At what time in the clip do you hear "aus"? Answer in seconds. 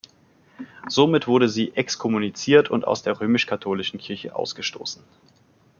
2.87-3.03